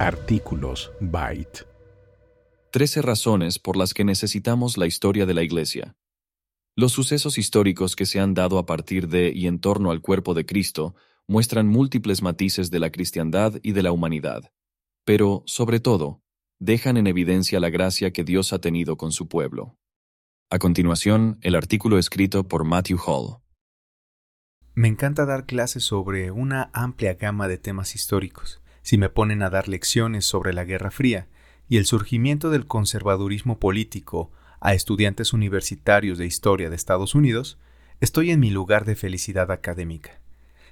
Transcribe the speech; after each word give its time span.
Artículos 0.00 0.92
Byte. 1.00 1.66
Trece 2.70 3.02
razones 3.02 3.58
por 3.58 3.76
las 3.76 3.94
que 3.94 4.04
necesitamos 4.04 4.78
la 4.78 4.86
historia 4.86 5.26
de 5.26 5.34
la 5.34 5.42
Iglesia. 5.42 5.96
Los 6.76 6.92
sucesos 6.92 7.36
históricos 7.36 7.96
que 7.96 8.06
se 8.06 8.20
han 8.20 8.32
dado 8.32 8.58
a 8.58 8.66
partir 8.66 9.08
de 9.08 9.32
y 9.34 9.48
en 9.48 9.58
torno 9.58 9.90
al 9.90 10.00
cuerpo 10.00 10.34
de 10.34 10.46
Cristo 10.46 10.94
muestran 11.26 11.66
múltiples 11.66 12.22
matices 12.22 12.70
de 12.70 12.78
la 12.78 12.90
cristiandad 12.90 13.54
y 13.64 13.72
de 13.72 13.82
la 13.82 13.90
humanidad, 13.90 14.52
pero, 15.04 15.42
sobre 15.46 15.80
todo, 15.80 16.22
dejan 16.60 16.96
en 16.96 17.08
evidencia 17.08 17.58
la 17.58 17.68
gracia 17.68 18.12
que 18.12 18.22
Dios 18.22 18.52
ha 18.52 18.60
tenido 18.60 18.96
con 18.96 19.10
su 19.10 19.26
pueblo. 19.26 19.76
A 20.48 20.60
continuación, 20.60 21.38
el 21.42 21.56
artículo 21.56 21.98
escrito 21.98 22.46
por 22.46 22.62
Matthew 22.62 23.00
Hall. 23.04 23.38
Me 24.74 24.86
encanta 24.86 25.26
dar 25.26 25.44
clases 25.44 25.82
sobre 25.82 26.30
una 26.30 26.70
amplia 26.72 27.14
gama 27.14 27.48
de 27.48 27.58
temas 27.58 27.96
históricos. 27.96 28.62
Si 28.88 28.96
me 28.96 29.10
ponen 29.10 29.42
a 29.42 29.50
dar 29.50 29.68
lecciones 29.68 30.24
sobre 30.24 30.54
la 30.54 30.64
Guerra 30.64 30.90
Fría 30.90 31.26
y 31.68 31.76
el 31.76 31.84
surgimiento 31.84 32.48
del 32.48 32.66
conservadurismo 32.66 33.58
político 33.58 34.32
a 34.60 34.72
estudiantes 34.72 35.34
universitarios 35.34 36.16
de 36.16 36.24
historia 36.24 36.70
de 36.70 36.76
Estados 36.76 37.14
Unidos, 37.14 37.58
estoy 38.00 38.30
en 38.30 38.40
mi 38.40 38.48
lugar 38.48 38.86
de 38.86 38.96
felicidad 38.96 39.50
académica. 39.50 40.22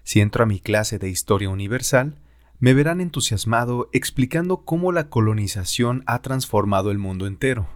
Si 0.02 0.22
entro 0.22 0.44
a 0.44 0.46
mi 0.46 0.60
clase 0.60 0.98
de 0.98 1.10
historia 1.10 1.50
universal, 1.50 2.16
me 2.58 2.72
verán 2.72 3.02
entusiasmado 3.02 3.90
explicando 3.92 4.64
cómo 4.64 4.92
la 4.92 5.10
colonización 5.10 6.02
ha 6.06 6.22
transformado 6.22 6.90
el 6.90 6.96
mundo 6.96 7.26
entero. 7.26 7.68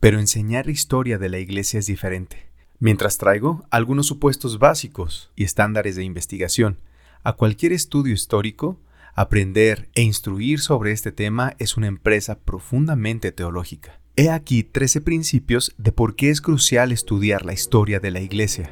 Pero 0.00 0.18
enseñar 0.18 0.68
historia 0.68 1.18
de 1.18 1.28
la 1.28 1.38
Iglesia 1.38 1.78
es 1.78 1.86
diferente. 1.86 2.50
Mientras 2.80 3.16
traigo 3.16 3.64
algunos 3.70 4.08
supuestos 4.08 4.58
básicos 4.58 5.30
y 5.36 5.44
estándares 5.44 5.94
de 5.94 6.02
investigación 6.02 6.80
a 7.22 7.34
cualquier 7.34 7.70
estudio 7.70 8.12
histórico, 8.12 8.80
aprender 9.14 9.88
e 9.94 10.02
instruir 10.02 10.60
sobre 10.60 10.92
este 10.92 11.12
tema 11.12 11.54
es 11.58 11.76
una 11.76 11.86
empresa 11.86 12.40
profundamente 12.40 13.32
teológica. 13.32 14.00
He 14.16 14.30
aquí 14.30 14.62
13 14.62 15.00
principios 15.00 15.74
de 15.78 15.92
por 15.92 16.16
qué 16.16 16.30
es 16.30 16.40
crucial 16.40 16.92
estudiar 16.92 17.44
la 17.44 17.52
historia 17.52 18.00
de 18.00 18.10
la 18.10 18.20
Iglesia. 18.20 18.70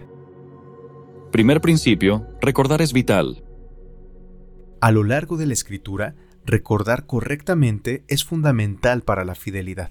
Primer 1.30 1.60
principio, 1.60 2.26
recordar 2.40 2.82
es 2.82 2.92
vital. 2.92 3.44
A 4.80 4.90
lo 4.90 5.04
largo 5.04 5.36
de 5.36 5.46
la 5.46 5.52
escritura, 5.52 6.14
recordar 6.44 7.06
correctamente 7.06 8.04
es 8.08 8.24
fundamental 8.24 9.02
para 9.02 9.24
la 9.24 9.34
fidelidad. 9.34 9.90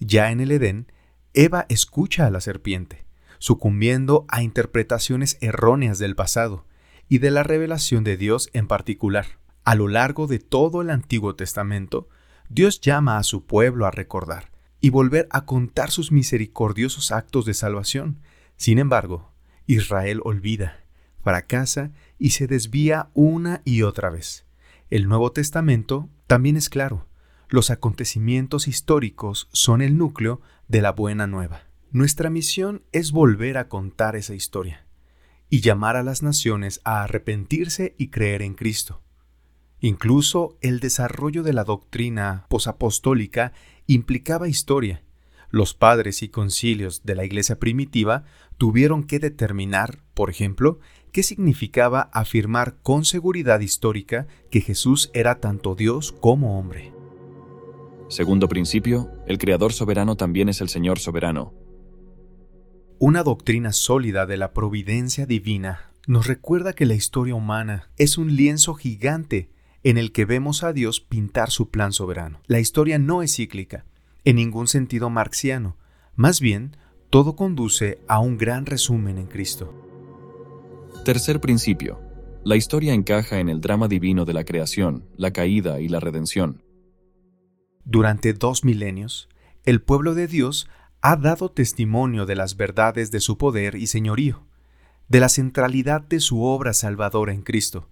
Ya 0.00 0.32
en 0.32 0.40
el 0.40 0.50
Edén, 0.50 0.90
Eva 1.34 1.66
escucha 1.68 2.26
a 2.26 2.30
la 2.30 2.40
serpiente, 2.40 3.04
sucumbiendo 3.38 4.24
a 4.28 4.42
interpretaciones 4.42 5.36
erróneas 5.40 5.98
del 5.98 6.16
pasado 6.16 6.64
y 7.08 7.18
de 7.18 7.30
la 7.30 7.42
revelación 7.42 8.02
de 8.02 8.16
Dios 8.16 8.48
en 8.52 8.66
particular. 8.66 9.26
A 9.70 9.76
lo 9.76 9.86
largo 9.86 10.26
de 10.26 10.40
todo 10.40 10.82
el 10.82 10.90
Antiguo 10.90 11.36
Testamento, 11.36 12.08
Dios 12.48 12.80
llama 12.80 13.18
a 13.18 13.22
su 13.22 13.46
pueblo 13.46 13.86
a 13.86 13.92
recordar, 13.92 14.50
y 14.80 14.90
volver 14.90 15.28
a 15.30 15.44
contar 15.44 15.92
sus 15.92 16.10
misericordiosos 16.10 17.12
actos 17.12 17.44
de 17.44 17.54
salvación. 17.54 18.18
Sin 18.56 18.80
embargo, 18.80 19.32
Israel 19.66 20.22
olvida, 20.24 20.82
fracasa 21.22 21.92
y 22.18 22.30
se 22.30 22.48
desvía 22.48 23.10
una 23.14 23.62
y 23.64 23.82
otra 23.82 24.10
vez. 24.10 24.44
El 24.90 25.06
Nuevo 25.06 25.30
Testamento 25.30 26.08
también 26.26 26.56
es 26.56 26.68
claro. 26.68 27.06
Los 27.48 27.70
acontecimientos 27.70 28.66
históricos 28.66 29.48
son 29.52 29.82
el 29.82 29.96
núcleo 29.96 30.40
de 30.66 30.82
la 30.82 30.90
buena 30.90 31.28
nueva. 31.28 31.62
Nuestra 31.92 32.28
misión 32.28 32.82
es 32.90 33.12
volver 33.12 33.56
a 33.56 33.68
contar 33.68 34.16
esa 34.16 34.34
historia 34.34 34.88
y 35.48 35.60
llamar 35.60 35.94
a 35.94 36.02
las 36.02 36.24
naciones 36.24 36.80
a 36.82 37.04
arrepentirse 37.04 37.94
y 37.98 38.08
creer 38.08 38.42
en 38.42 38.54
Cristo. 38.54 39.00
Incluso 39.80 40.56
el 40.60 40.80
desarrollo 40.80 41.42
de 41.42 41.52
la 41.52 41.64
doctrina 41.64 42.46
posapostólica 42.48 43.52
implicaba 43.86 44.48
historia. 44.48 45.02
Los 45.50 45.74
padres 45.74 46.22
y 46.22 46.28
concilios 46.28 47.02
de 47.04 47.14
la 47.14 47.24
Iglesia 47.24 47.58
primitiva 47.58 48.24
tuvieron 48.58 49.02
que 49.02 49.18
determinar, 49.18 50.00
por 50.14 50.30
ejemplo, 50.30 50.78
qué 51.12 51.22
significaba 51.22 52.10
afirmar 52.12 52.76
con 52.82 53.04
seguridad 53.04 53.60
histórica 53.60 54.28
que 54.50 54.60
Jesús 54.60 55.10
era 55.14 55.40
tanto 55.40 55.74
Dios 55.74 56.12
como 56.12 56.58
hombre. 56.58 56.92
Segundo 58.08 58.48
principio, 58.48 59.10
el 59.26 59.38
Creador 59.38 59.72
soberano 59.72 60.16
también 60.16 60.48
es 60.48 60.60
el 60.60 60.68
Señor 60.68 60.98
soberano. 60.98 61.54
Una 62.98 63.22
doctrina 63.22 63.72
sólida 63.72 64.26
de 64.26 64.36
la 64.36 64.52
providencia 64.52 65.26
divina 65.26 65.92
nos 66.06 66.26
recuerda 66.26 66.74
que 66.74 66.86
la 66.86 66.94
historia 66.94 67.34
humana 67.34 67.90
es 67.96 68.18
un 68.18 68.36
lienzo 68.36 68.74
gigante 68.74 69.48
en 69.82 69.98
el 69.98 70.12
que 70.12 70.24
vemos 70.24 70.62
a 70.62 70.72
Dios 70.72 71.00
pintar 71.00 71.50
su 71.50 71.70
plan 71.70 71.92
soberano. 71.92 72.40
La 72.46 72.60
historia 72.60 72.98
no 72.98 73.22
es 73.22 73.36
cíclica, 73.36 73.84
en 74.24 74.36
ningún 74.36 74.66
sentido 74.66 75.10
marxiano, 75.10 75.76
más 76.14 76.40
bien, 76.40 76.76
todo 77.08 77.34
conduce 77.34 77.98
a 78.06 78.20
un 78.20 78.36
gran 78.36 78.66
resumen 78.66 79.18
en 79.18 79.26
Cristo. 79.26 79.72
Tercer 81.04 81.40
principio. 81.40 81.98
La 82.44 82.56
historia 82.56 82.94
encaja 82.94 83.40
en 83.40 83.48
el 83.48 83.60
drama 83.60 83.88
divino 83.88 84.24
de 84.24 84.34
la 84.34 84.44
creación, 84.44 85.04
la 85.16 85.32
caída 85.32 85.80
y 85.80 85.88
la 85.88 86.00
redención. 86.00 86.62
Durante 87.84 88.32
dos 88.32 88.64
milenios, 88.64 89.28
el 89.64 89.82
pueblo 89.82 90.14
de 90.14 90.26
Dios 90.26 90.68
ha 91.00 91.16
dado 91.16 91.50
testimonio 91.50 92.26
de 92.26 92.36
las 92.36 92.56
verdades 92.56 93.10
de 93.10 93.20
su 93.20 93.38
poder 93.38 93.74
y 93.74 93.86
señorío, 93.86 94.46
de 95.08 95.20
la 95.20 95.28
centralidad 95.28 96.02
de 96.02 96.20
su 96.20 96.44
obra 96.44 96.72
salvadora 96.72 97.32
en 97.32 97.42
Cristo, 97.42 97.88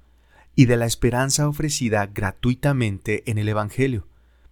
y 0.58 0.66
de 0.66 0.76
la 0.76 0.86
esperanza 0.86 1.48
ofrecida 1.48 2.06
gratuitamente 2.06 3.22
en 3.30 3.38
el 3.38 3.48
Evangelio. 3.48 4.08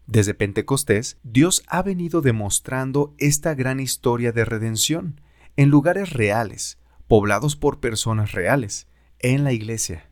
Desde 0.07 0.35
Pentecostés, 0.35 1.19
Dios 1.25 1.65
ha 1.67 1.83
venido 1.83 2.21
demostrando 2.21 3.13
esta 3.19 3.57
gran 3.57 3.81
historia 3.81 4.31
de 4.31 4.45
redención 4.45 5.21
en 5.57 5.69
lugares 5.69 6.13
reales, 6.13 6.79
poblados 7.09 7.57
por 7.57 7.81
personas 7.81 8.31
reales, 8.31 8.87
en 9.19 9.43
la 9.43 9.53
Iglesia. 9.53 10.09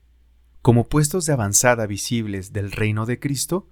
Como 0.62 0.88
puestos 0.88 1.26
de 1.26 1.32
avanzada 1.32 1.86
visibles 1.86 2.52
del 2.52 2.72
reino 2.72 3.06
de 3.06 3.20
Cristo, 3.20 3.68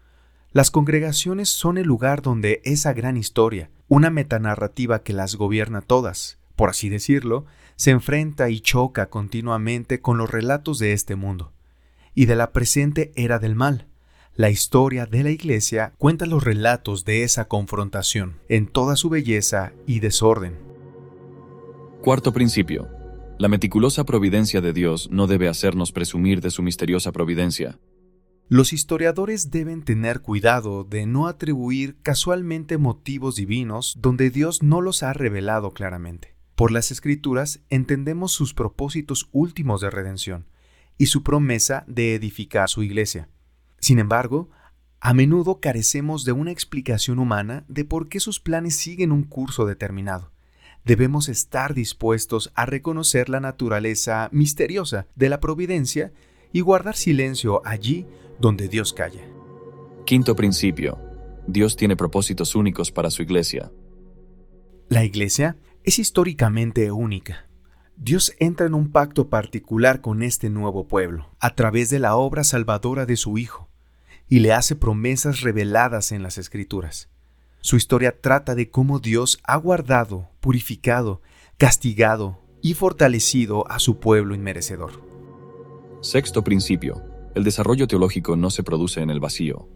las 0.52 0.70
congregaciones 0.70 1.48
son 1.48 1.76
el 1.76 1.88
lugar 1.88 2.22
donde 2.22 2.62
esa 2.64 2.92
gran 2.92 3.16
historia, 3.16 3.68
una 3.88 4.10
metanarrativa 4.10 5.02
que 5.02 5.12
las 5.12 5.34
gobierna 5.34 5.80
todas, 5.80 6.38
por 6.54 6.70
así 6.70 6.88
decirlo, 6.88 7.46
se 7.74 7.90
enfrenta 7.90 8.48
y 8.48 8.60
choca 8.60 9.10
continuamente 9.10 10.00
con 10.00 10.18
los 10.18 10.30
relatos 10.30 10.78
de 10.78 10.92
este 10.92 11.16
mundo 11.16 11.52
y 12.14 12.26
de 12.26 12.36
la 12.36 12.52
presente 12.52 13.12
era 13.16 13.38
del 13.38 13.54
mal. 13.54 13.86
La 14.34 14.50
historia 14.50 15.06
de 15.06 15.22
la 15.22 15.30
Iglesia 15.30 15.92
cuenta 15.98 16.26
los 16.26 16.42
relatos 16.42 17.04
de 17.04 17.22
esa 17.22 17.48
confrontación, 17.48 18.38
en 18.48 18.66
toda 18.66 18.96
su 18.96 19.10
belleza 19.10 19.72
y 19.86 20.00
desorden. 20.00 20.58
Cuarto 22.00 22.32
principio. 22.32 22.88
La 23.38 23.48
meticulosa 23.48 24.04
providencia 24.04 24.60
de 24.60 24.72
Dios 24.72 25.10
no 25.10 25.26
debe 25.26 25.48
hacernos 25.48 25.92
presumir 25.92 26.40
de 26.40 26.50
su 26.50 26.62
misteriosa 26.62 27.12
providencia. 27.12 27.78
Los 28.48 28.72
historiadores 28.72 29.50
deben 29.50 29.82
tener 29.82 30.20
cuidado 30.20 30.84
de 30.84 31.06
no 31.06 31.26
atribuir 31.26 31.96
casualmente 32.02 32.76
motivos 32.76 33.36
divinos 33.36 33.96
donde 33.98 34.30
Dios 34.30 34.62
no 34.62 34.80
los 34.80 35.02
ha 35.02 35.12
revelado 35.12 35.72
claramente. 35.72 36.36
Por 36.54 36.70
las 36.70 36.90
escrituras 36.90 37.60
entendemos 37.70 38.32
sus 38.32 38.52
propósitos 38.52 39.28
últimos 39.32 39.80
de 39.80 39.90
redención, 39.90 40.46
y 40.98 41.06
su 41.06 41.22
promesa 41.22 41.84
de 41.86 42.14
edificar 42.14 42.68
su 42.68 42.82
iglesia. 42.82 43.28
Sin 43.78 43.98
embargo, 43.98 44.50
a 45.00 45.14
menudo 45.14 45.58
carecemos 45.58 46.24
de 46.24 46.32
una 46.32 46.52
explicación 46.52 47.18
humana 47.18 47.64
de 47.68 47.84
por 47.84 48.08
qué 48.08 48.20
sus 48.20 48.38
planes 48.38 48.76
siguen 48.76 49.10
un 49.10 49.24
curso 49.24 49.66
determinado. 49.66 50.30
Debemos 50.84 51.28
estar 51.28 51.74
dispuestos 51.74 52.52
a 52.54 52.66
reconocer 52.66 53.28
la 53.28 53.40
naturaleza 53.40 54.28
misteriosa 54.32 55.06
de 55.16 55.28
la 55.28 55.40
providencia 55.40 56.12
y 56.52 56.60
guardar 56.60 56.96
silencio 56.96 57.62
allí 57.64 58.06
donde 58.40 58.68
Dios 58.68 58.92
calla. 58.92 59.22
Quinto 60.04 60.36
principio. 60.36 60.98
Dios 61.46 61.76
tiene 61.76 61.96
propósitos 61.96 62.54
únicos 62.54 62.92
para 62.92 63.10
su 63.10 63.22
iglesia. 63.22 63.72
La 64.88 65.04
iglesia 65.04 65.56
es 65.84 65.98
históricamente 65.98 66.92
única. 66.92 67.48
Dios 67.96 68.34
entra 68.38 68.66
en 68.66 68.74
un 68.74 68.90
pacto 68.90 69.28
particular 69.28 70.00
con 70.00 70.22
este 70.22 70.50
nuevo 70.50 70.88
pueblo, 70.88 71.30
a 71.40 71.54
través 71.54 71.90
de 71.90 71.98
la 71.98 72.16
obra 72.16 72.44
salvadora 72.44 73.06
de 73.06 73.16
su 73.16 73.38
Hijo, 73.38 73.68
y 74.28 74.40
le 74.40 74.52
hace 74.52 74.76
promesas 74.76 75.40
reveladas 75.42 76.10
en 76.12 76.22
las 76.22 76.38
Escrituras. 76.38 77.10
Su 77.60 77.76
historia 77.76 78.20
trata 78.20 78.54
de 78.54 78.70
cómo 78.70 78.98
Dios 78.98 79.38
ha 79.44 79.56
guardado, 79.56 80.30
purificado, 80.40 81.22
castigado 81.58 82.40
y 82.60 82.74
fortalecido 82.74 83.70
a 83.70 83.78
su 83.78 84.00
pueblo 84.00 84.34
inmerecedor. 84.34 85.00
Sexto 86.00 86.42
principio. 86.42 87.02
El 87.34 87.44
desarrollo 87.44 87.86
teológico 87.86 88.36
no 88.36 88.50
se 88.50 88.62
produce 88.62 89.00
en 89.00 89.10
el 89.10 89.20
vacío. 89.20 89.68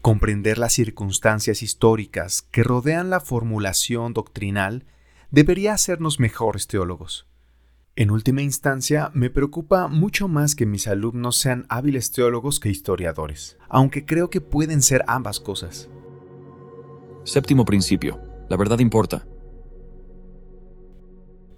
Comprender 0.00 0.56
las 0.56 0.72
circunstancias 0.72 1.62
históricas 1.62 2.42
que 2.42 2.62
rodean 2.62 3.10
la 3.10 3.20
formulación 3.20 4.14
doctrinal 4.14 4.86
debería 5.30 5.74
hacernos 5.74 6.20
mejores 6.20 6.66
teólogos. 6.66 7.26
En 7.96 8.10
última 8.10 8.42
instancia, 8.42 9.10
me 9.12 9.28
preocupa 9.28 9.88
mucho 9.88 10.28
más 10.28 10.54
que 10.54 10.66
mis 10.66 10.86
alumnos 10.86 11.36
sean 11.36 11.66
hábiles 11.68 12.12
teólogos 12.12 12.60
que 12.60 12.70
historiadores, 12.70 13.56
aunque 13.68 14.06
creo 14.06 14.30
que 14.30 14.40
pueden 14.40 14.82
ser 14.82 15.04
ambas 15.08 15.40
cosas. 15.40 15.88
Séptimo 17.24 17.64
principio. 17.64 18.20
La 18.48 18.56
verdad 18.56 18.78
importa. 18.78 19.26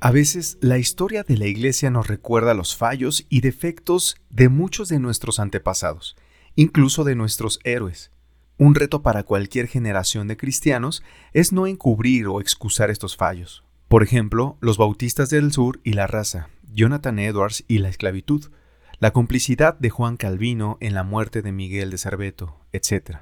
A 0.01 0.11
veces 0.11 0.57
la 0.63 0.79
historia 0.79 1.25
de 1.25 1.37
la 1.37 1.47
Iglesia 1.47 1.91
nos 1.91 2.07
recuerda 2.07 2.55
los 2.55 2.75
fallos 2.75 3.27
y 3.29 3.43
defectos 3.43 4.17
de 4.31 4.49
muchos 4.49 4.89
de 4.89 4.99
nuestros 4.99 5.39
antepasados, 5.39 6.17
incluso 6.57 7.05
de 7.05 7.15
nuestros 7.15 7.61
héroes. 7.65 8.11
Un 8.61 8.75
reto 8.75 9.01
para 9.01 9.23
cualquier 9.23 9.69
generación 9.69 10.29
de 10.29 10.37
cristianos 10.37 11.03
es 11.33 11.51
no 11.51 11.67
encubrir 11.67 12.27
o 12.27 12.43
excusar 12.43 12.91
estos 12.91 13.17
fallos. 13.17 13.65
Por 13.89 14.03
ejemplo, 14.03 14.59
los 14.61 14.77
bautistas 14.77 15.31
del 15.31 15.51
sur 15.51 15.81
y 15.83 15.95
la 15.95 16.07
raza, 16.07 16.51
Jonathan 16.71 17.19
Edwards 17.19 17.65
y 17.69 17.79
la 17.79 17.89
esclavitud, 17.89 18.51
la 18.99 19.13
complicidad 19.15 19.79
de 19.79 19.89
Juan 19.89 20.19
Calvino 20.19 20.77
en 20.81 20.93
la 20.93 21.05
muerte 21.05 21.41
de 21.41 21.53
Miguel 21.53 21.91
de 21.91 21.97
Cerveto, 21.97 22.61
etc. 22.73 23.21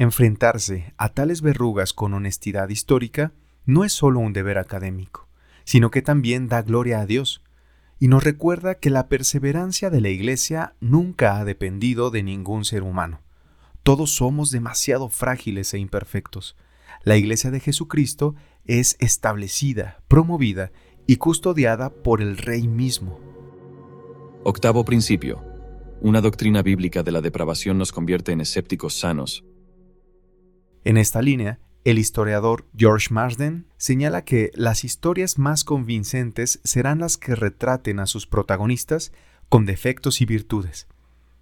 Enfrentarse 0.00 0.92
a 0.96 1.10
tales 1.10 1.40
verrugas 1.40 1.92
con 1.92 2.12
honestidad 2.12 2.68
histórica 2.68 3.32
no 3.66 3.84
es 3.84 3.92
solo 3.92 4.18
un 4.18 4.32
deber 4.32 4.58
académico, 4.58 5.28
sino 5.62 5.92
que 5.92 6.02
también 6.02 6.48
da 6.48 6.62
gloria 6.62 6.98
a 6.98 7.06
Dios, 7.06 7.44
y 8.00 8.08
nos 8.08 8.24
recuerda 8.24 8.74
que 8.74 8.90
la 8.90 9.06
perseverancia 9.06 9.88
de 9.88 10.00
la 10.00 10.08
Iglesia 10.08 10.74
nunca 10.80 11.38
ha 11.38 11.44
dependido 11.44 12.10
de 12.10 12.24
ningún 12.24 12.64
ser 12.64 12.82
humano. 12.82 13.20
Todos 13.82 14.14
somos 14.14 14.50
demasiado 14.50 15.08
frágiles 15.08 15.74
e 15.74 15.78
imperfectos. 15.78 16.56
La 17.02 17.16
Iglesia 17.16 17.50
de 17.50 17.60
Jesucristo 17.60 18.34
es 18.64 18.96
establecida, 19.00 20.02
promovida 20.08 20.72
y 21.06 21.16
custodiada 21.16 21.90
por 21.90 22.20
el 22.20 22.36
Rey 22.36 22.68
mismo. 22.68 23.18
Octavo 24.44 24.84
principio. 24.84 25.44
Una 26.00 26.20
doctrina 26.20 26.62
bíblica 26.62 27.02
de 27.02 27.12
la 27.12 27.20
depravación 27.20 27.78
nos 27.78 27.92
convierte 27.92 28.32
en 28.32 28.40
escépticos 28.40 28.98
sanos, 28.98 29.44
en 30.84 30.96
esta 30.96 31.20
línea, 31.20 31.60
el 31.84 31.98
historiador 31.98 32.66
George 32.76 33.08
Marsden 33.10 33.66
señala 33.76 34.24
que 34.24 34.50
las 34.54 34.84
historias 34.84 35.38
más 35.38 35.62
convincentes 35.64 36.60
serán 36.64 37.00
las 37.00 37.18
que 37.18 37.34
retraten 37.34 38.00
a 38.00 38.06
sus 38.06 38.26
protagonistas 38.26 39.12
con 39.48 39.66
defectos 39.66 40.20
y 40.20 40.26
virtudes. 40.26 40.88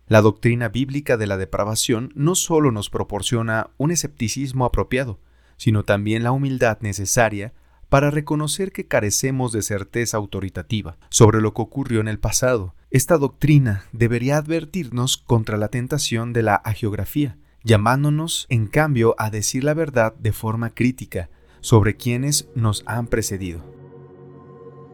La 0.09 0.23
doctrina 0.23 0.71
bíblica 0.71 1.19
de 1.19 1.27
la 1.27 1.37
depravación 1.37 2.13
no 2.15 2.35
solo 2.35 2.73
nos 2.73 2.89
proporciona 2.89 3.69
un 3.77 3.91
escepticismo 3.91 4.65
apropiado, 4.65 5.21
sino 5.59 5.85
también 5.85 6.23
la 6.23 6.33
humildad 6.33 6.79
necesaria 6.81 7.53
para 7.91 8.11
reconocer 8.11 8.73
que 8.73 8.87
carecemos 8.87 9.53
de 9.53 9.61
certeza 9.61 10.17
autoritativa 10.17 10.97
sobre 11.11 11.43
lo 11.43 11.53
que 11.53 11.61
ocurrió 11.61 12.01
en 12.01 12.09
el 12.09 12.19
pasado. 12.19 12.75
Esta 12.91 13.19
doctrina 13.19 13.85
debería 13.93 14.39
advertirnos 14.39 15.19
contra 15.19 15.59
la 15.59 15.69
tentación 15.69 16.33
de 16.33 16.43
la 16.43 16.55
agiografía, 16.55 17.37
llamándonos, 17.63 18.47
en 18.49 18.67
cambio, 18.67 19.15
a 19.19 19.29
decir 19.29 19.63
la 19.63 19.75
verdad 19.75 20.15
de 20.15 20.33
forma 20.33 20.71
crítica 20.71 21.29
sobre 21.61 21.97
quienes 21.97 22.49
nos 22.55 22.83
han 22.87 23.09
precedido. 23.09 23.63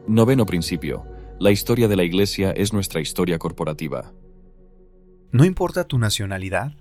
Noveno 0.07 0.45
principio. 0.45 1.05
La 1.39 1.51
historia 1.51 1.87
de 1.87 1.95
la 1.95 2.03
Iglesia 2.03 2.51
es 2.51 2.73
nuestra 2.73 2.99
historia 2.99 3.39
corporativa. 3.39 4.11
No 5.35 5.43
importa 5.43 5.85
tu 5.85 5.97
nacionalidad, 5.97 6.71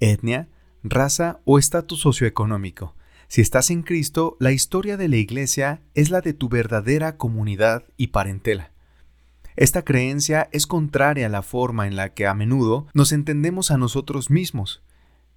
etnia, 0.00 0.48
raza 0.82 1.38
o 1.44 1.60
estatus 1.60 2.00
socioeconómico. 2.00 2.96
Si 3.28 3.40
estás 3.40 3.70
en 3.70 3.82
Cristo, 3.82 4.36
la 4.40 4.50
historia 4.50 4.96
de 4.96 5.06
la 5.06 5.14
Iglesia 5.14 5.80
es 5.94 6.10
la 6.10 6.20
de 6.20 6.32
tu 6.32 6.48
verdadera 6.48 7.16
comunidad 7.16 7.84
y 7.96 8.08
parentela. 8.08 8.72
Esta 9.54 9.84
creencia 9.84 10.48
es 10.50 10.66
contraria 10.66 11.26
a 11.26 11.28
la 11.28 11.42
forma 11.42 11.86
en 11.86 11.94
la 11.94 12.12
que 12.12 12.26
a 12.26 12.34
menudo 12.34 12.88
nos 12.94 13.12
entendemos 13.12 13.70
a 13.70 13.78
nosotros 13.78 14.28
mismos. 14.28 14.82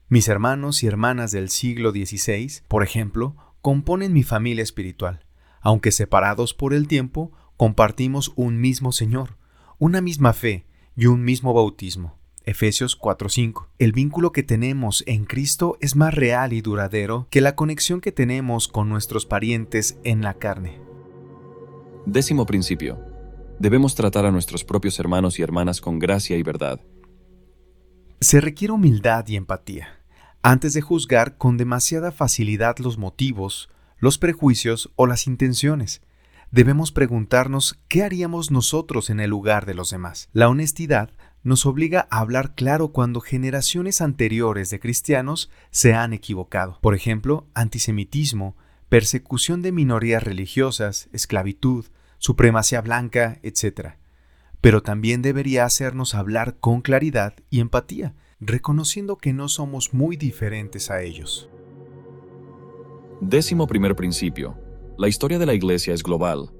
Mis 0.10 0.28
hermanos 0.28 0.81
y 0.81 0.88
hermanas 0.88 1.31
del 1.31 1.52
siglo 1.52 1.92
XVI, 1.92 2.64
por 2.68 2.81
ejemplo, 2.81 3.36
componen 3.62 4.14
mi 4.14 4.24
familia 4.24 4.64
espiritual. 4.64 5.28
Aunque 5.62 5.92
separados 5.92 6.56
por 6.56 6.74
el 6.74 6.88
tiempo, 6.88 7.34
compartimos 7.56 8.34
un 8.36 8.60
mismo 8.60 8.92
Señor, 8.92 9.38
una 9.78 10.02
misma 10.02 10.34
fe 10.34 10.66
y 10.96 11.06
un 11.06 11.24
mismo 11.24 11.54
bautismo. 11.54 12.23
Efesios 12.45 12.98
4:5. 13.00 13.68
El 13.80 13.94
vínculo 13.94 14.31
que 14.31 14.44
tenemos 14.44 15.04
en 15.07 15.25
Cristo 15.25 15.78
es 15.80 15.95
más 15.95 16.13
real 16.13 16.51
y 16.51 16.62
duradero 16.62 17.28
que 17.30 17.42
la 17.42 17.56
conexión 17.56 18.01
que 18.01 18.12
tenemos 18.12 18.68
con 18.68 18.90
nuestros 18.90 19.25
parientes 19.25 19.98
en 20.04 20.22
la 20.22 20.34
carne. 20.34 20.80
Décimo 22.06 22.45
principio. 22.45 23.00
Debemos 23.60 23.95
tratar 23.95 24.25
a 24.25 24.31
nuestros 24.31 24.66
propios 24.66 25.00
hermanos 25.00 25.40
y 25.40 25.42
hermanas 25.42 25.80
con 25.80 26.00
gracia 26.00 26.38
y 26.38 26.44
verdad. 26.44 26.81
Se 28.19 28.42
requiere 28.42 28.74
humildad 28.74 29.25
y 29.28 29.38
empatía 29.38 30.00
antes 30.44 30.74
de 30.74 30.81
juzgar 30.81 31.38
con 31.38 31.56
demasiada 31.56 32.12
facilidad 32.12 32.78
los 32.80 32.98
motivos, 32.98 33.69
los 33.98 34.18
prejuicios 34.18 34.92
o 34.98 35.07
las 35.07 35.25
intenciones. 35.25 36.01
Debemos 36.51 36.92
preguntarnos 36.92 37.80
qué 37.88 38.04
haríamos 38.04 38.51
nosotros 38.51 39.10
en 39.10 39.22
el 39.22 39.30
lugar 39.30 39.66
de 39.66 39.74
los 39.74 39.90
demás. 39.90 40.30
La 40.34 40.50
honestidad 40.50 41.12
nos 41.44 41.66
obliga 41.66 42.07
a 42.10 42.19
hablar 42.19 42.56
claro 42.56 42.90
cuando 42.90 43.22
generaciones 43.22 44.01
anteriores 44.01 44.69
de 44.69 44.80
cristianos 44.80 45.50
se 45.72 45.94
han 45.94 46.13
equivocado. 46.13 46.80
Por 46.81 46.95
ejemplo, 46.95 47.48
antisemitismo, 47.54 48.56
persecución 48.90 49.62
de 49.62 49.72
minorías 49.72 50.24
religiosas, 50.24 51.10
esclavitud, 51.12 51.86
supremacía 52.18 52.81
blanca, 52.81 53.40
etc. 53.44 53.95
Pero 54.62 54.81
también 54.81 55.22
debería 55.22 55.66
hacernos 55.66 56.16
hablar 56.16 56.57
con 56.60 56.81
claridad 56.81 57.34
y 57.50 57.60
empatía, 57.60 58.16
reconociendo 58.40 59.18
que 59.18 59.34
no 59.34 59.50
somos 59.50 59.94
muy 59.94 60.16
diferentes 60.16 60.90
a 60.90 61.01
ellos. 61.01 61.50
Décimo 63.19 63.68
primer 63.68 63.95
principio. 63.95 64.57
La 64.98 65.07
historia 65.07 65.40
de 65.40 65.45
la 65.45 65.54
Iglesia 65.54 65.94
es 65.94 66.04
global. 66.04 66.51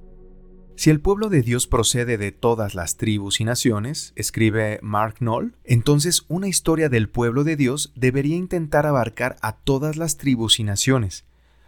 Si 0.76 0.90
el 0.90 1.00
pueblo 1.00 1.30
de 1.30 1.44
Dios 1.44 1.68
procede 1.68 2.18
de 2.18 2.32
todas 2.32 2.74
las 2.74 2.98
tribus 2.98 3.40
y 3.40 3.44
naciones, 3.44 4.12
escribe 4.16 4.80
Mark 4.82 5.16
Knoll, 5.20 5.56
entonces 5.64 6.26
una 6.30 6.48
historia 6.48 6.90
del 6.90 7.10
pueblo 7.10 7.44
de 7.44 7.56
Dios 7.56 7.94
debería 7.96 8.36
intentar 8.36 8.88
abarcar 8.88 9.38
a 9.42 9.56
todas 9.58 9.98
las 9.98 10.18
tribus 10.18 10.60
y 10.60 10.64
naciones. 10.64 11.26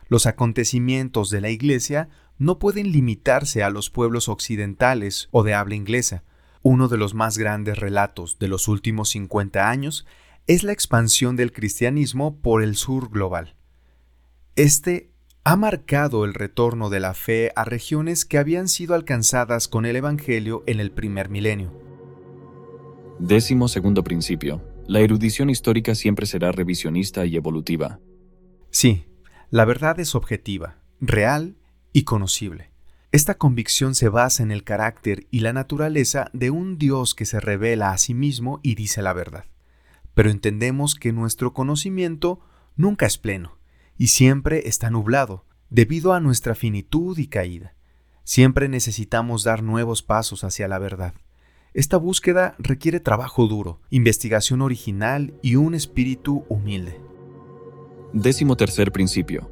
Los 0.07 0.25
acontecimientos 0.25 1.29
de 1.29 1.41
la 1.41 1.49
Iglesia 1.51 2.09
no 2.39 2.57
pueden 2.57 2.91
limitarse 2.91 3.63
a 3.63 3.69
los 3.69 3.89
pueblos 3.91 4.27
occidentales 4.27 5.29
o 5.31 5.43
de 5.43 5.53
habla 5.53 5.75
inglesa, 5.75 6.23
uno 6.63 6.87
de 6.87 6.97
los 6.97 7.13
más 7.13 7.37
grandes 7.37 7.77
relatos 7.77 8.39
de 8.39 8.47
los 8.47 8.67
últimos 8.67 9.09
50 9.09 9.69
años 9.69 10.07
es 10.47 10.63
la 10.63 10.71
expansión 10.71 11.35
del 11.35 11.51
cristianismo 11.51 12.39
por 12.41 12.63
el 12.63 12.75
sur 12.75 13.11
global. 13.11 13.55
Este 14.55 15.11
ha 15.47 15.55
marcado 15.57 16.25
el 16.25 16.33
retorno 16.33 16.89
de 16.89 16.99
la 16.99 17.13
fe 17.13 17.51
a 17.55 17.65
regiones 17.65 18.25
que 18.25 18.39
habían 18.39 18.67
sido 18.67 18.95
alcanzadas 18.95 19.67
con 19.67 19.85
el 19.85 19.95
Evangelio 19.95 20.63
en 20.65 20.79
el 20.79 20.89
primer 20.89 21.29
milenio. 21.29 21.71
Décimo 23.19 23.67
segundo 23.67 24.03
principio. 24.03 24.63
La 24.87 25.01
erudición 25.01 25.51
histórica 25.51 25.93
siempre 25.93 26.25
será 26.25 26.51
revisionista 26.51 27.27
y 27.27 27.35
evolutiva. 27.35 27.99
Sí, 28.71 29.05
la 29.51 29.65
verdad 29.65 29.99
es 29.99 30.15
objetiva, 30.15 30.79
real 30.99 31.57
y 31.93 32.05
conocible. 32.05 32.71
Esta 33.11 33.35
convicción 33.35 33.93
se 33.93 34.09
basa 34.09 34.41
en 34.41 34.49
el 34.49 34.63
carácter 34.63 35.27
y 35.29 35.41
la 35.41 35.53
naturaleza 35.53 36.31
de 36.33 36.49
un 36.49 36.79
Dios 36.79 37.13
que 37.13 37.25
se 37.25 37.39
revela 37.39 37.91
a 37.91 37.99
sí 37.99 38.15
mismo 38.15 38.61
y 38.63 38.73
dice 38.73 39.03
la 39.03 39.13
verdad. 39.13 39.45
Pero 40.15 40.31
entendemos 40.31 40.95
que 40.95 41.13
nuestro 41.13 41.53
conocimiento 41.53 42.39
nunca 42.75 43.05
es 43.05 43.19
pleno 43.19 43.59
y 43.97 44.07
siempre 44.07 44.67
está 44.67 44.89
nublado 44.89 45.45
debido 45.69 46.13
a 46.13 46.19
nuestra 46.19 46.55
finitud 46.55 47.17
y 47.17 47.27
caída. 47.27 47.75
Siempre 48.23 48.69
necesitamos 48.69 49.43
dar 49.43 49.61
nuevos 49.63 50.01
pasos 50.03 50.43
hacia 50.43 50.67
la 50.67 50.79
verdad. 50.79 51.13
Esta 51.73 51.97
búsqueda 51.97 52.55
requiere 52.57 52.99
trabajo 52.99 53.47
duro, 53.47 53.81
investigación 53.89 54.61
original 54.61 55.33
y 55.41 55.55
un 55.55 55.75
espíritu 55.75 56.45
humilde. 56.47 56.99
Décimo 58.13 58.55
tercer 58.55 58.91
principio. 58.91 59.51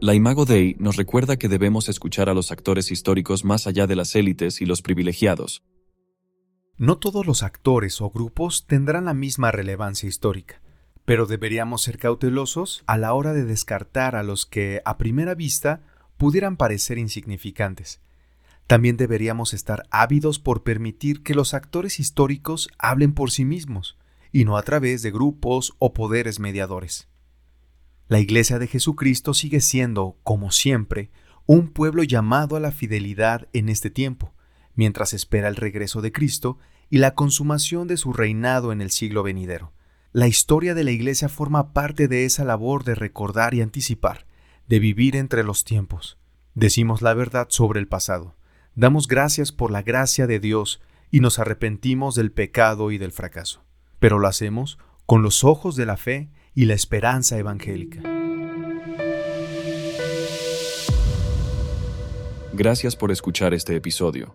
La 0.00 0.14
Imago 0.14 0.46
Dei 0.46 0.74
nos 0.78 0.96
recuerda 0.96 1.36
que 1.36 1.48
debemos 1.48 1.90
escuchar 1.90 2.30
a 2.30 2.34
los 2.34 2.50
actores 2.50 2.90
históricos 2.90 3.44
más 3.44 3.66
allá 3.66 3.86
de 3.86 3.96
las 3.96 4.16
élites 4.16 4.62
y 4.62 4.64
los 4.64 4.80
privilegiados. 4.80 5.62
No 6.78 6.96
todos 6.96 7.26
los 7.26 7.42
actores 7.42 8.00
o 8.00 8.08
grupos 8.08 8.66
tendrán 8.66 9.04
la 9.04 9.12
misma 9.12 9.52
relevancia 9.52 10.08
histórica, 10.08 10.62
pero 11.10 11.26
deberíamos 11.26 11.82
ser 11.82 11.98
cautelosos 11.98 12.84
a 12.86 12.96
la 12.96 13.14
hora 13.14 13.32
de 13.32 13.44
descartar 13.44 14.14
a 14.14 14.22
los 14.22 14.46
que, 14.46 14.80
a 14.84 14.96
primera 14.96 15.34
vista, 15.34 15.80
pudieran 16.16 16.56
parecer 16.56 16.98
insignificantes. 16.98 18.00
También 18.68 18.96
deberíamos 18.96 19.52
estar 19.52 19.88
ávidos 19.90 20.38
por 20.38 20.62
permitir 20.62 21.24
que 21.24 21.34
los 21.34 21.52
actores 21.52 21.98
históricos 21.98 22.68
hablen 22.78 23.12
por 23.12 23.32
sí 23.32 23.44
mismos, 23.44 23.98
y 24.30 24.44
no 24.44 24.56
a 24.56 24.62
través 24.62 25.02
de 25.02 25.10
grupos 25.10 25.74
o 25.80 25.94
poderes 25.94 26.38
mediadores. 26.38 27.08
La 28.06 28.20
Iglesia 28.20 28.60
de 28.60 28.68
Jesucristo 28.68 29.34
sigue 29.34 29.60
siendo, 29.60 30.16
como 30.22 30.52
siempre, 30.52 31.10
un 31.44 31.72
pueblo 31.72 32.04
llamado 32.04 32.54
a 32.54 32.60
la 32.60 32.70
fidelidad 32.70 33.48
en 33.52 33.68
este 33.68 33.90
tiempo, 33.90 34.32
mientras 34.76 35.12
espera 35.12 35.48
el 35.48 35.56
regreso 35.56 36.02
de 36.02 36.12
Cristo 36.12 36.58
y 36.88 36.98
la 36.98 37.16
consumación 37.16 37.88
de 37.88 37.96
su 37.96 38.12
reinado 38.12 38.70
en 38.70 38.80
el 38.80 38.92
siglo 38.92 39.24
venidero. 39.24 39.72
La 40.12 40.26
historia 40.26 40.74
de 40.74 40.82
la 40.82 40.90
Iglesia 40.90 41.28
forma 41.28 41.72
parte 41.72 42.08
de 42.08 42.24
esa 42.24 42.44
labor 42.44 42.82
de 42.82 42.96
recordar 42.96 43.54
y 43.54 43.60
anticipar, 43.60 44.26
de 44.66 44.80
vivir 44.80 45.14
entre 45.14 45.44
los 45.44 45.62
tiempos. 45.62 46.18
Decimos 46.54 47.00
la 47.00 47.14
verdad 47.14 47.46
sobre 47.48 47.78
el 47.78 47.86
pasado, 47.86 48.34
damos 48.74 49.06
gracias 49.06 49.52
por 49.52 49.70
la 49.70 49.82
gracia 49.82 50.26
de 50.26 50.40
Dios 50.40 50.80
y 51.12 51.20
nos 51.20 51.38
arrepentimos 51.38 52.16
del 52.16 52.32
pecado 52.32 52.90
y 52.90 52.98
del 52.98 53.12
fracaso. 53.12 53.62
Pero 54.00 54.18
lo 54.18 54.26
hacemos 54.26 54.78
con 55.06 55.22
los 55.22 55.44
ojos 55.44 55.76
de 55.76 55.86
la 55.86 55.96
fe 55.96 56.28
y 56.56 56.64
la 56.64 56.74
esperanza 56.74 57.38
evangélica. 57.38 58.02
Gracias 62.52 62.96
por 62.96 63.12
escuchar 63.12 63.54
este 63.54 63.76
episodio. 63.76 64.34